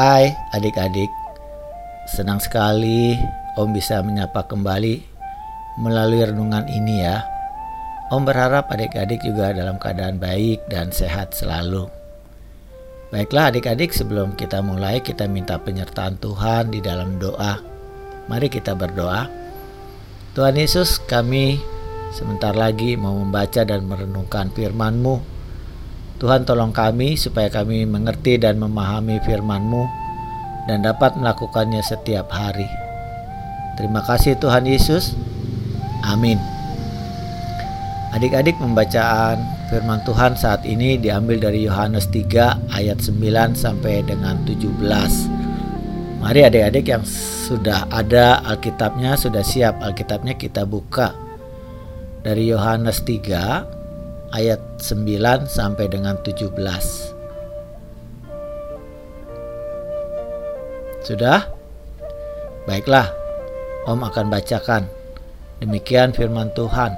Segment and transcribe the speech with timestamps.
[0.00, 1.12] Hai adik-adik,
[2.08, 3.20] senang sekali
[3.52, 4.96] Om bisa menyapa kembali
[5.76, 7.20] melalui renungan ini ya.
[8.08, 11.84] Om berharap adik-adik juga dalam keadaan baik dan sehat selalu.
[13.12, 17.60] Baiklah adik-adik sebelum kita mulai kita minta penyertaan Tuhan di dalam doa.
[18.24, 19.28] Mari kita berdoa.
[20.32, 21.60] Tuhan Yesus kami
[22.16, 25.29] sebentar lagi mau membaca dan merenungkan firman-Mu
[26.20, 29.88] Tuhan tolong kami supaya kami mengerti dan memahami firman-Mu
[30.68, 32.68] dan dapat melakukannya setiap hari.
[33.80, 35.16] Terima kasih Tuhan Yesus.
[36.04, 36.36] Amin.
[38.12, 39.40] Adik-adik pembacaan
[39.72, 44.76] firman Tuhan saat ini diambil dari Yohanes 3 ayat 9 sampai dengan 17.
[46.20, 47.04] Mari adik-adik yang
[47.48, 51.16] sudah ada Alkitabnya, sudah siap Alkitabnya kita buka.
[52.20, 53.79] Dari Yohanes 3
[54.30, 57.14] ayat 9 sampai dengan 17.
[61.02, 61.48] Sudah?
[62.68, 63.10] Baiklah,
[63.88, 64.84] Om akan bacakan.
[65.60, 66.92] Demikian firman Tuhan.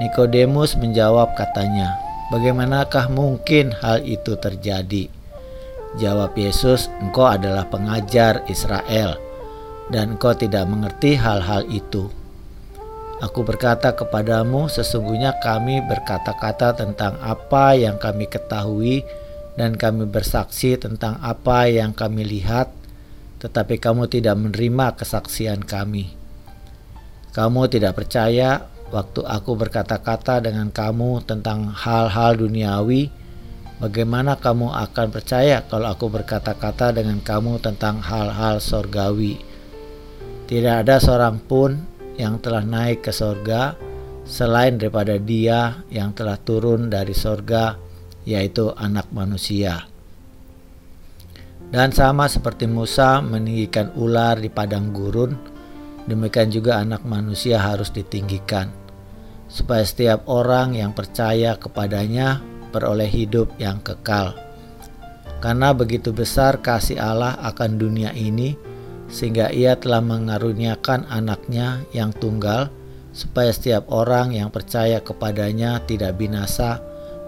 [0.00, 2.00] Nikodemus menjawab katanya,
[2.32, 5.12] "Bagaimanakah mungkin hal itu terjadi?"
[6.00, 9.20] Jawab Yesus, "Engkau adalah pengajar Israel,
[9.92, 12.08] dan engkau tidak mengerti hal-hal itu."
[13.22, 19.06] Aku berkata kepadamu, sesungguhnya kami berkata-kata tentang apa yang kami ketahui,
[19.54, 22.74] dan kami bersaksi tentang apa yang kami lihat,
[23.38, 26.10] tetapi kamu tidak menerima kesaksian kami.
[27.30, 33.06] Kamu tidak percaya waktu aku berkata-kata dengan kamu tentang hal-hal duniawi.
[33.78, 39.38] Bagaimana kamu akan percaya kalau aku berkata-kata dengan kamu tentang hal-hal sorgawi?
[40.50, 41.91] Tidak ada seorang pun
[42.22, 43.74] yang telah naik ke sorga
[44.22, 47.74] selain daripada dia yang telah turun dari sorga
[48.22, 49.90] yaitu anak manusia.
[51.72, 55.34] Dan sama seperti Musa meninggikan ular di padang gurun,
[56.04, 58.68] demikian juga anak manusia harus ditinggikan,
[59.48, 62.44] supaya setiap orang yang percaya kepadanya
[62.76, 64.36] beroleh hidup yang kekal.
[65.40, 68.52] Karena begitu besar kasih Allah akan dunia ini,
[69.12, 72.72] sehingga ia telah mengaruniakan anaknya yang tunggal
[73.12, 76.80] supaya setiap orang yang percaya kepadanya tidak binasa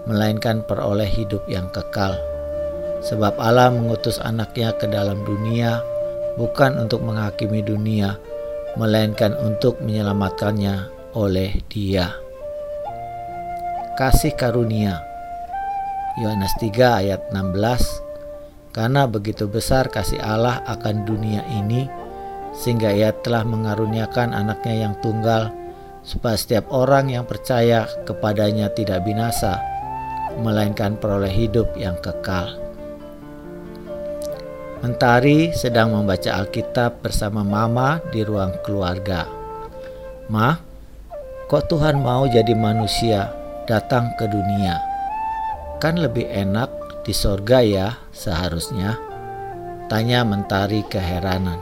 [0.09, 2.17] melainkan peroleh hidup yang kekal.
[3.05, 5.77] Sebab Allah mengutus anaknya ke dalam dunia
[6.41, 8.17] bukan untuk menghakimi dunia
[8.75, 12.11] melainkan untuk menyelamatkannya oleh dia.
[13.95, 14.99] Kasih karunia
[16.19, 18.04] Yohanes 3 ayat 16
[18.75, 21.87] karena begitu besar kasih Allah akan dunia ini,
[22.51, 25.47] sehingga Ia telah mengaruniakan anaknya yang tunggal,
[26.03, 29.63] supaya setiap orang yang percaya kepadanya tidak binasa,
[30.43, 32.59] melainkan peroleh hidup yang kekal.
[34.83, 39.23] Mentari sedang membaca Alkitab bersama Mama di ruang keluarga.
[40.27, 40.51] Ma,
[41.47, 43.31] kok Tuhan mau jadi manusia
[43.71, 44.77] datang ke dunia?
[45.79, 48.97] Kan lebih enak di sorga ya seharusnya?
[49.85, 51.61] Tanya mentari keheranan.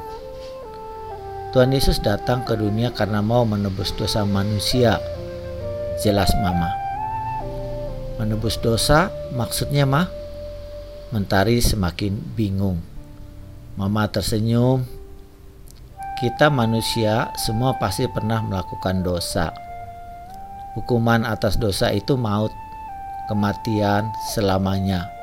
[1.51, 4.97] Tuhan Yesus datang ke dunia karena mau menebus dosa manusia.
[5.99, 6.71] Jelas mama.
[8.17, 10.07] Menebus dosa maksudnya mah?
[11.11, 12.79] Mentari semakin bingung.
[13.75, 14.87] Mama tersenyum.
[16.23, 19.51] Kita manusia semua pasti pernah melakukan dosa.
[20.73, 22.49] Hukuman atas dosa itu maut,
[23.27, 25.22] kematian selamanya.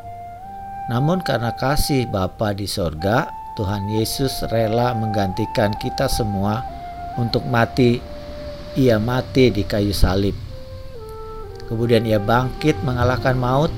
[0.91, 6.67] Namun karena kasih Bapa di sorga, Tuhan Yesus rela menggantikan kita semua
[7.15, 8.03] untuk mati.
[8.75, 10.35] Ia mati di kayu salib.
[11.71, 13.71] Kemudian ia bangkit mengalahkan maut.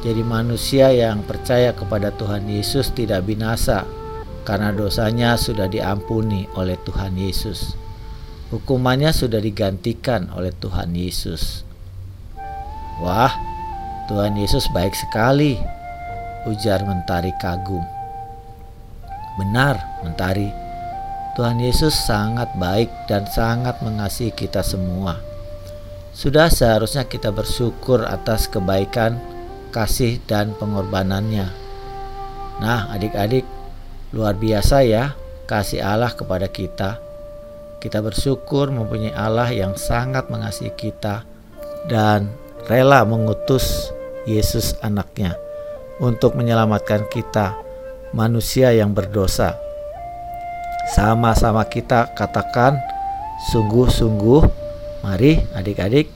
[0.00, 3.84] Jadi manusia yang percaya kepada Tuhan Yesus tidak binasa
[4.48, 7.76] karena dosanya sudah diampuni oleh Tuhan Yesus.
[8.48, 11.68] Hukumannya sudah digantikan oleh Tuhan Yesus.
[13.04, 13.36] Wah,
[14.08, 15.79] Tuhan Yesus baik sekali
[16.48, 17.84] ujar Mentari kagum.
[19.36, 20.48] Benar, Mentari.
[21.36, 25.20] Tuhan Yesus sangat baik dan sangat mengasihi kita semua.
[26.10, 29.16] Sudah seharusnya kita bersyukur atas kebaikan,
[29.70, 31.48] kasih, dan pengorbanannya.
[32.60, 33.46] Nah, adik-adik,
[34.12, 35.14] luar biasa ya
[35.48, 37.00] kasih Allah kepada kita.
[37.80, 41.24] Kita bersyukur mempunyai Allah yang sangat mengasihi kita
[41.88, 42.28] dan
[42.68, 43.88] rela mengutus
[44.28, 45.32] Yesus anaknya
[46.00, 47.54] untuk menyelamatkan kita,
[48.16, 49.54] manusia yang berdosa.
[50.96, 52.80] Sama-sama kita katakan
[53.52, 54.42] sungguh-sungguh,
[55.04, 56.10] mari adik-adik,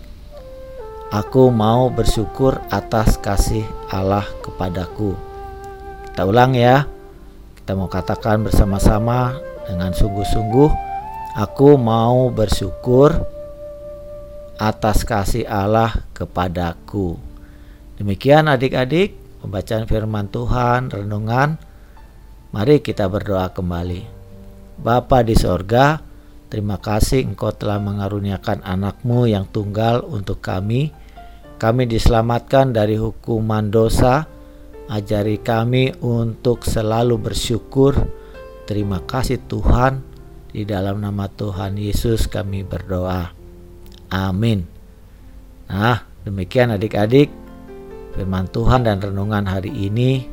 [1.15, 5.15] aku mau bersyukur atas kasih Allah kepadaku.
[6.11, 6.89] Kita ulang ya,
[7.65, 10.69] Kita mau katakan bersama-sama dengan sungguh-sungguh,
[11.33, 13.25] aku mau bersyukur
[14.61, 17.17] atas kasih Allah kepadaku.
[17.97, 21.61] Demikian adik-adik, pembacaan firman Tuhan, renungan.
[22.56, 24.08] Mari kita berdoa kembali.
[24.81, 26.00] Bapa di sorga,
[26.49, 30.96] terima kasih Engkau telah mengaruniakan anakmu yang tunggal untuk kami.
[31.61, 34.25] Kami diselamatkan dari hukuman dosa,
[34.85, 37.97] Ajari kami untuk selalu bersyukur.
[38.69, 40.05] Terima kasih Tuhan.
[40.52, 43.32] Di dalam nama Tuhan Yesus kami berdoa.
[44.12, 44.69] Amin.
[45.73, 47.44] Nah, demikian adik-adik
[48.14, 50.31] firman Tuhan dan renungan hari ini.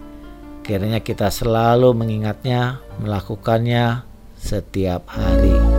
[0.62, 4.06] Kiranya kita selalu mengingatnya, melakukannya
[4.38, 5.71] setiap hari.